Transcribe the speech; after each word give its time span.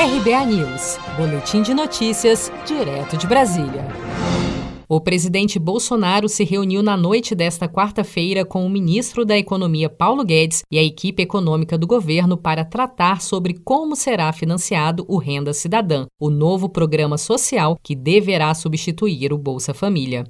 RBA 0.00 0.46
News, 0.46 0.96
Boletim 1.16 1.60
de 1.60 1.74
Notícias, 1.74 2.52
direto 2.64 3.16
de 3.16 3.26
Brasília. 3.26 3.84
O 4.88 5.00
presidente 5.00 5.58
Bolsonaro 5.58 6.28
se 6.28 6.44
reuniu 6.44 6.84
na 6.84 6.96
noite 6.96 7.34
desta 7.34 7.68
quarta-feira 7.68 8.44
com 8.44 8.64
o 8.64 8.70
ministro 8.70 9.24
da 9.24 9.36
Economia 9.36 9.90
Paulo 9.90 10.24
Guedes 10.24 10.62
e 10.70 10.78
a 10.78 10.82
equipe 10.84 11.24
econômica 11.24 11.76
do 11.76 11.84
governo 11.84 12.36
para 12.36 12.64
tratar 12.64 13.20
sobre 13.20 13.54
como 13.64 13.96
será 13.96 14.32
financiado 14.32 15.04
o 15.08 15.18
Renda 15.18 15.52
Cidadã, 15.52 16.06
o 16.20 16.30
novo 16.30 16.68
programa 16.68 17.18
social 17.18 17.76
que 17.82 17.96
deverá 17.96 18.54
substituir 18.54 19.32
o 19.32 19.36
Bolsa 19.36 19.74
Família. 19.74 20.28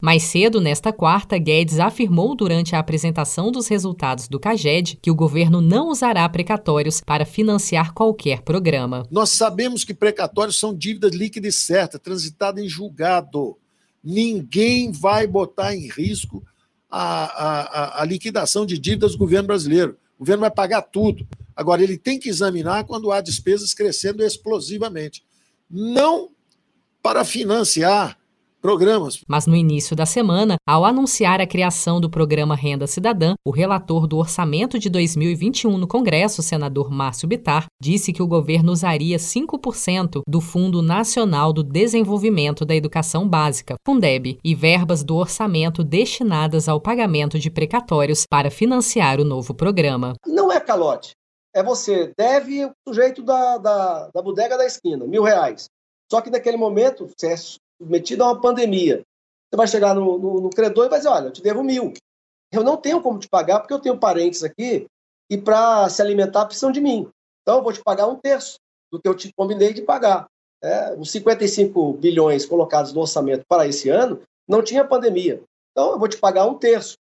Mais 0.00 0.22
cedo, 0.22 0.60
nesta 0.60 0.92
quarta, 0.92 1.36
Guedes 1.36 1.78
afirmou 1.78 2.34
durante 2.34 2.74
a 2.74 2.78
apresentação 2.78 3.52
dos 3.52 3.68
resultados 3.68 4.28
do 4.28 4.40
CAGED 4.40 4.98
que 5.02 5.10
o 5.10 5.14
governo 5.14 5.60
não 5.60 5.88
usará 5.88 6.26
precatórios 6.28 7.02
para 7.02 7.26
financiar 7.26 7.92
qualquer 7.92 8.40
programa. 8.40 9.06
Nós 9.10 9.30
sabemos 9.30 9.84
que 9.84 9.92
precatórios 9.92 10.58
são 10.58 10.74
dívidas 10.74 11.12
líquidas 11.12 11.56
certas, 11.56 12.00
transitadas 12.00 12.64
em 12.64 12.68
julgado. 12.68 13.58
Ninguém 14.02 14.90
vai 14.90 15.26
botar 15.26 15.76
em 15.76 15.86
risco 15.88 16.42
a, 16.90 17.24
a, 17.24 18.02
a 18.02 18.04
liquidação 18.04 18.64
de 18.64 18.78
dívidas 18.78 19.12
do 19.12 19.18
governo 19.18 19.48
brasileiro. 19.48 19.98
O 20.16 20.20
governo 20.20 20.40
vai 20.40 20.50
pagar 20.50 20.82
tudo. 20.82 21.26
Agora, 21.54 21.82
ele 21.82 21.98
tem 21.98 22.18
que 22.18 22.30
examinar 22.30 22.84
quando 22.84 23.12
há 23.12 23.20
despesas 23.20 23.74
crescendo 23.74 24.24
explosivamente. 24.24 25.22
Não 25.70 26.30
para 27.02 27.22
financiar 27.22 28.19
programas. 28.60 29.20
Mas 29.26 29.46
no 29.46 29.56
início 29.56 29.96
da 29.96 30.06
semana, 30.06 30.56
ao 30.66 30.84
anunciar 30.84 31.40
a 31.40 31.46
criação 31.46 32.00
do 32.00 32.10
programa 32.10 32.54
Renda 32.54 32.86
Cidadã, 32.86 33.34
o 33.44 33.50
relator 33.50 34.06
do 34.06 34.18
orçamento 34.18 34.78
de 34.78 34.88
2021 34.90 35.76
no 35.78 35.88
Congresso, 35.88 36.42
senador 36.42 36.90
Márcio 36.90 37.28
Bitar, 37.28 37.66
disse 37.80 38.12
que 38.12 38.22
o 38.22 38.26
governo 38.26 38.72
usaria 38.72 39.16
5% 39.16 40.22
do 40.28 40.40
Fundo 40.40 40.82
Nacional 40.82 41.52
do 41.52 41.62
Desenvolvimento 41.62 42.64
da 42.64 42.74
Educação 42.74 43.28
Básica, 43.28 43.76
Fundeb, 43.86 44.38
e 44.44 44.54
verbas 44.54 45.02
do 45.02 45.16
orçamento 45.16 45.82
destinadas 45.82 46.68
ao 46.68 46.80
pagamento 46.80 47.38
de 47.38 47.50
precatórios 47.50 48.24
para 48.28 48.50
financiar 48.50 49.20
o 49.20 49.24
novo 49.24 49.54
programa. 49.54 50.14
Não 50.26 50.52
é 50.52 50.60
calote. 50.60 51.12
É 51.54 51.62
você 51.62 52.12
deve 52.16 52.64
o 52.64 52.72
sujeito 52.86 53.22
da, 53.22 53.58
da, 53.58 54.08
da 54.14 54.22
bodega 54.22 54.56
da 54.56 54.64
esquina, 54.64 55.04
mil 55.04 55.22
reais. 55.22 55.68
Só 56.10 56.20
que 56.20 56.30
naquele 56.30 56.56
momento, 56.56 57.06
você 57.06 57.28
é 57.28 57.36
submetido 57.80 58.22
a 58.22 58.28
uma 58.28 58.40
pandemia. 58.40 59.02
Você 59.50 59.56
vai 59.56 59.66
chegar 59.66 59.94
no, 59.94 60.18
no, 60.18 60.40
no, 60.42 60.50
credor 60.50 60.86
e 60.86 60.88
vai 60.88 60.98
dizer, 60.98 61.10
olha, 61.10 61.26
eu 61.26 61.32
te 61.32 61.42
devo 61.42 61.64
mil. 61.64 61.92
Eu 62.52 62.62
não 62.62 62.76
tenho 62.76 63.00
como 63.00 63.18
te 63.18 63.28
pagar 63.28 63.60
porque 63.60 63.72
eu 63.72 63.80
tenho 63.80 63.98
parentes 63.98 64.44
aqui 64.44 64.86
e 65.30 65.38
para 65.38 65.88
se 65.88 66.02
alimentar 66.02 66.44
precisam 66.44 66.70
de 66.70 66.80
mim. 66.80 67.08
Então 67.42 67.58
eu 67.58 67.62
vou 67.62 67.72
te 67.72 67.82
pagar 67.82 68.06
um 68.06 68.16
terço 68.16 68.58
do 68.92 69.00
que 69.00 69.08
eu 69.08 69.14
te 69.14 69.32
combinei 69.32 69.72
de 69.72 69.82
pagar. 69.82 70.26
É, 70.62 70.94
os 70.98 71.10
55 71.10 71.94
bilhões 71.94 72.44
colocados 72.44 72.92
no 72.92 73.00
orçamento 73.00 73.44
para 73.48 73.66
esse 73.66 73.88
ano 73.88 74.20
não 74.46 74.62
tinha 74.62 74.84
pandemia. 74.84 75.42
Então 75.70 75.92
eu 75.92 75.98
vou 75.98 76.08
te 76.08 76.18
pagar 76.18 76.46
um 76.46 76.58
terço. 76.58 76.96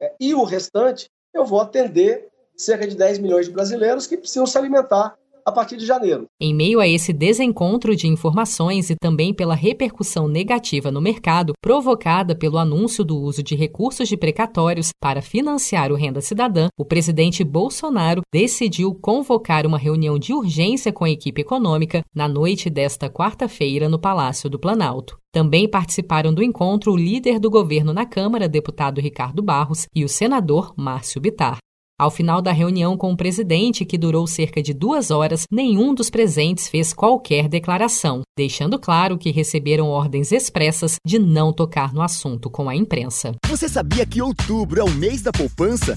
É, 0.00 0.14
e 0.18 0.34
o 0.34 0.42
restante 0.42 1.08
eu 1.32 1.44
vou 1.44 1.60
atender 1.60 2.28
cerca 2.56 2.86
de 2.86 2.96
10 2.96 3.18
milhões 3.18 3.46
de 3.46 3.52
brasileiros 3.52 4.06
que 4.06 4.16
precisam 4.16 4.46
se 4.46 4.56
alimentar 4.58 5.16
a 5.44 5.52
partir 5.52 5.76
de 5.76 5.84
janeiro. 5.84 6.26
Em 6.40 6.54
meio 6.54 6.80
a 6.80 6.88
esse 6.88 7.12
desencontro 7.12 7.94
de 7.94 8.06
informações 8.06 8.90
e 8.90 8.96
também 9.00 9.34
pela 9.34 9.54
repercussão 9.54 10.26
negativa 10.26 10.90
no 10.90 11.00
mercado 11.00 11.52
provocada 11.60 12.34
pelo 12.34 12.58
anúncio 12.58 13.04
do 13.04 13.18
uso 13.18 13.42
de 13.42 13.54
recursos 13.54 14.08
de 14.08 14.16
precatórios 14.16 14.90
para 15.00 15.22
financiar 15.22 15.92
o 15.92 15.94
Renda 15.94 16.20
Cidadã, 16.20 16.68
o 16.78 16.84
presidente 16.84 17.44
Bolsonaro 17.44 18.22
decidiu 18.32 18.94
convocar 18.94 19.66
uma 19.66 19.78
reunião 19.78 20.18
de 20.18 20.32
urgência 20.32 20.92
com 20.92 21.04
a 21.04 21.10
equipe 21.10 21.40
econômica 21.40 22.02
na 22.14 22.28
noite 22.28 22.70
desta 22.70 23.10
quarta-feira 23.10 23.88
no 23.88 23.98
Palácio 23.98 24.48
do 24.48 24.58
Planalto. 24.58 25.18
Também 25.32 25.68
participaram 25.68 26.32
do 26.32 26.44
encontro 26.44 26.92
o 26.92 26.96
líder 26.96 27.40
do 27.40 27.50
governo 27.50 27.92
na 27.92 28.06
Câmara, 28.06 28.48
deputado 28.48 29.00
Ricardo 29.00 29.42
Barros, 29.42 29.86
e 29.94 30.04
o 30.04 30.08
senador 30.08 30.72
Márcio 30.76 31.20
Bitar. 31.20 31.58
Ao 31.96 32.10
final 32.10 32.42
da 32.42 32.50
reunião 32.50 32.96
com 32.96 33.12
o 33.12 33.16
presidente, 33.16 33.84
que 33.84 33.96
durou 33.96 34.26
cerca 34.26 34.60
de 34.60 34.74
duas 34.74 35.12
horas, 35.12 35.46
nenhum 35.48 35.94
dos 35.94 36.10
presentes 36.10 36.66
fez 36.66 36.92
qualquer 36.92 37.48
declaração, 37.48 38.22
deixando 38.36 38.80
claro 38.80 39.16
que 39.16 39.30
receberam 39.30 39.86
ordens 39.86 40.32
expressas 40.32 40.96
de 41.06 41.20
não 41.20 41.52
tocar 41.52 41.94
no 41.94 42.02
assunto 42.02 42.50
com 42.50 42.68
a 42.68 42.74
imprensa. 42.74 43.36
Você 43.46 43.68
sabia 43.68 44.04
que 44.04 44.20
outubro 44.20 44.80
é 44.80 44.84
o 44.84 44.90
mês 44.90 45.22
da 45.22 45.30
poupança? 45.30 45.96